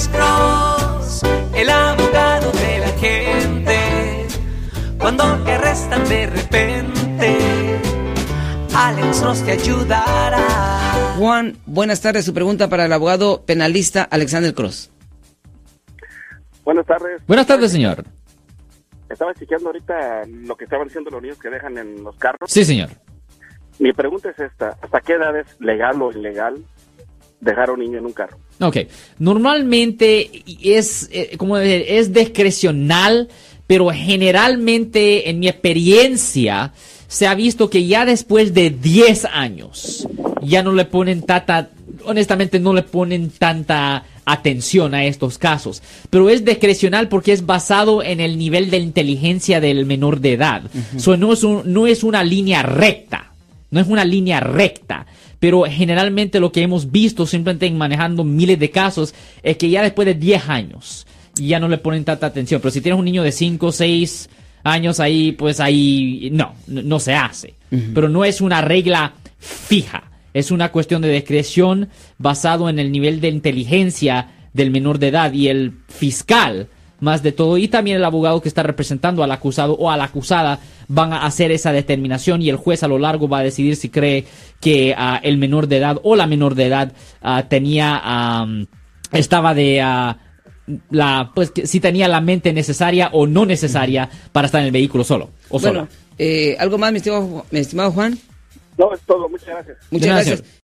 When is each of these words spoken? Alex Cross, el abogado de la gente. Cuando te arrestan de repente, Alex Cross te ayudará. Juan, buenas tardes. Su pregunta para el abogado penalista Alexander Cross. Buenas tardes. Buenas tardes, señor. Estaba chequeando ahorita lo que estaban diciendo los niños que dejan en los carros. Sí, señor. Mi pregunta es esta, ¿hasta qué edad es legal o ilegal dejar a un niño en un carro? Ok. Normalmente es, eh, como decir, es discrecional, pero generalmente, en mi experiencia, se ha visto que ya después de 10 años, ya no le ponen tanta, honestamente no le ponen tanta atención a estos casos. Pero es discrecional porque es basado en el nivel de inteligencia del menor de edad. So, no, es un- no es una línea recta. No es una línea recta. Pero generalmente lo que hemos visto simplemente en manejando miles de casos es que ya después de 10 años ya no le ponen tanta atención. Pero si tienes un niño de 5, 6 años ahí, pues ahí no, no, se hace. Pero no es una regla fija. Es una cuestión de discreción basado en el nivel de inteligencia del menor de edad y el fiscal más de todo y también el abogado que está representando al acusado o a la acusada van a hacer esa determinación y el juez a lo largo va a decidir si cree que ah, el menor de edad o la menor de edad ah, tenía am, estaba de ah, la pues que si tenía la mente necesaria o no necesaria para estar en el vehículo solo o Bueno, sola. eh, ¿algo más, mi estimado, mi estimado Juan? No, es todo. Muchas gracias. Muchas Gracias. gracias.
Alex 0.00 0.16
Cross, 0.16 1.22
el 1.54 1.68
abogado 1.68 2.50
de 2.52 2.78
la 2.78 2.88
gente. 2.98 4.26
Cuando 4.98 5.24
te 5.44 5.52
arrestan 5.52 6.08
de 6.08 6.26
repente, 6.26 7.38
Alex 8.74 9.20
Cross 9.20 9.44
te 9.44 9.52
ayudará. 9.52 11.14
Juan, 11.18 11.58
buenas 11.66 12.00
tardes. 12.00 12.24
Su 12.24 12.32
pregunta 12.32 12.68
para 12.68 12.86
el 12.86 12.92
abogado 12.94 13.42
penalista 13.44 14.04
Alexander 14.04 14.54
Cross. 14.54 14.90
Buenas 16.64 16.86
tardes. 16.86 17.20
Buenas 17.26 17.46
tardes, 17.46 17.70
señor. 17.70 18.02
Estaba 19.10 19.34
chequeando 19.34 19.68
ahorita 19.68 20.22
lo 20.28 20.56
que 20.56 20.64
estaban 20.64 20.86
diciendo 20.86 21.10
los 21.10 21.20
niños 21.20 21.36
que 21.36 21.50
dejan 21.50 21.76
en 21.76 22.02
los 22.02 22.16
carros. 22.16 22.50
Sí, 22.50 22.64
señor. 22.64 22.88
Mi 23.78 23.92
pregunta 23.92 24.30
es 24.30 24.38
esta, 24.38 24.78
¿hasta 24.80 25.00
qué 25.02 25.12
edad 25.14 25.38
es 25.38 25.60
legal 25.60 26.00
o 26.00 26.10
ilegal 26.10 26.64
dejar 27.40 27.68
a 27.70 27.72
un 27.72 27.80
niño 27.80 27.98
en 27.98 28.06
un 28.06 28.12
carro? 28.12 28.36
Ok. 28.60 28.76
Normalmente 29.18 30.30
es, 30.62 31.08
eh, 31.12 31.36
como 31.36 31.56
decir, 31.56 31.84
es 31.88 32.12
discrecional, 32.12 33.28
pero 33.66 33.90
generalmente, 33.90 35.30
en 35.30 35.38
mi 35.38 35.48
experiencia, 35.48 36.72
se 37.08 37.26
ha 37.26 37.34
visto 37.34 37.70
que 37.70 37.86
ya 37.86 38.04
después 38.04 38.54
de 38.54 38.70
10 38.70 39.24
años, 39.26 40.06
ya 40.42 40.62
no 40.62 40.72
le 40.72 40.84
ponen 40.84 41.22
tanta, 41.22 41.70
honestamente 42.04 42.58
no 42.60 42.72
le 42.72 42.82
ponen 42.82 43.30
tanta 43.30 44.04
atención 44.24 44.94
a 44.94 45.04
estos 45.04 45.38
casos. 45.38 45.82
Pero 46.08 46.30
es 46.30 46.44
discrecional 46.44 47.08
porque 47.08 47.32
es 47.32 47.46
basado 47.46 48.02
en 48.02 48.20
el 48.20 48.38
nivel 48.38 48.70
de 48.70 48.78
inteligencia 48.78 49.60
del 49.60 49.86
menor 49.86 50.20
de 50.20 50.34
edad. 50.34 50.62
So, 50.98 51.16
no, 51.16 51.32
es 51.32 51.42
un- 51.42 51.62
no 51.72 51.86
es 51.86 52.04
una 52.04 52.22
línea 52.22 52.62
recta. 52.62 53.32
No 53.70 53.80
es 53.80 53.86
una 53.88 54.04
línea 54.04 54.40
recta. 54.40 55.06
Pero 55.40 55.64
generalmente 55.64 56.38
lo 56.38 56.52
que 56.52 56.62
hemos 56.62 56.92
visto 56.92 57.26
simplemente 57.26 57.66
en 57.66 57.78
manejando 57.78 58.24
miles 58.24 58.58
de 58.58 58.70
casos 58.70 59.14
es 59.42 59.56
que 59.56 59.70
ya 59.70 59.82
después 59.82 60.06
de 60.06 60.14
10 60.14 60.48
años 60.48 61.06
ya 61.34 61.58
no 61.58 61.68
le 61.68 61.78
ponen 61.78 62.04
tanta 62.04 62.26
atención. 62.26 62.60
Pero 62.60 62.70
si 62.70 62.82
tienes 62.82 62.98
un 62.98 63.06
niño 63.06 63.22
de 63.22 63.32
5, 63.32 63.72
6 63.72 64.28
años 64.64 65.00
ahí, 65.00 65.32
pues 65.32 65.58
ahí 65.58 66.28
no, 66.32 66.54
no, 66.66 67.00
se 67.00 67.14
hace. 67.14 67.54
Pero 67.94 68.08
no 68.08 68.24
es 68.24 68.40
una 68.40 68.60
regla 68.60 69.14
fija. 69.38 70.04
Es 70.34 70.50
una 70.50 70.70
cuestión 70.70 71.02
de 71.02 71.12
discreción 71.12 71.88
basado 72.18 72.68
en 72.68 72.78
el 72.78 72.92
nivel 72.92 73.20
de 73.20 73.28
inteligencia 73.28 74.28
del 74.52 74.70
menor 74.70 74.98
de 74.98 75.08
edad 75.08 75.32
y 75.32 75.48
el 75.48 75.72
fiscal 75.88 76.68
más 77.00 77.22
de 77.22 77.32
todo 77.32 77.56
y 77.58 77.68
también 77.68 77.96
el 77.96 78.04
abogado 78.04 78.40
que 78.40 78.48
está 78.48 78.62
representando 78.62 79.22
al 79.24 79.32
acusado 79.32 79.74
o 79.74 79.90
a 79.90 79.96
la 79.96 80.04
acusada 80.04 80.60
van 80.88 81.12
a 81.12 81.24
hacer 81.26 81.50
esa 81.50 81.72
determinación 81.72 82.42
y 82.42 82.48
el 82.50 82.56
juez 82.56 82.82
a 82.82 82.88
lo 82.88 82.98
largo 82.98 83.28
va 83.28 83.38
a 83.38 83.42
decidir 83.42 83.76
si 83.76 83.88
cree 83.88 84.24
que 84.60 84.94
ah, 84.96 85.18
el 85.22 85.38
menor 85.38 85.66
de 85.66 85.78
edad 85.78 85.98
o 86.02 86.16
la 86.16 86.26
menor 86.26 86.54
de 86.54 86.66
edad 86.66 86.92
ah, 87.22 87.44
tenía 87.48 88.00
am, 88.02 88.66
estaba 89.12 89.54
de 89.54 89.80
ah, 89.80 90.18
la 90.90 91.32
pues 91.34 91.50
que 91.50 91.66
si 91.66 91.80
tenía 91.80 92.06
la 92.06 92.20
mente 92.20 92.52
necesaria 92.52 93.08
o 93.12 93.26
no 93.26 93.44
necesaria 93.46 94.08
para 94.32 94.46
estar 94.46 94.60
en 94.60 94.66
el 94.66 94.72
vehículo 94.72 95.02
solo 95.04 95.30
o 95.48 95.58
Bueno, 95.58 95.80
sola. 95.80 95.88
eh, 96.18 96.56
¿algo 96.60 96.78
más, 96.78 96.92
mi 96.92 96.98
estimado, 96.98 97.44
mi 97.50 97.58
estimado 97.60 97.90
Juan? 97.92 98.18
No, 98.78 98.94
es 98.94 99.00
todo. 99.00 99.28
Muchas 99.28 99.48
gracias. 99.48 99.76
Muchas 99.90 100.06
Gracias. 100.08 100.36
gracias. 100.40 100.60